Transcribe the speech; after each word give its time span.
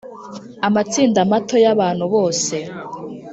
Amatsinda 0.67 1.19
mato 1.31 1.55
y 1.63 1.67
abantu 1.73 2.05
bose 2.13 2.55